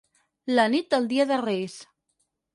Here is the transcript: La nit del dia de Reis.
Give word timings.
La 0.59 0.65
nit 0.75 0.87
del 0.95 1.05
dia 1.13 1.29
de 1.33 1.39
Reis. 1.45 1.77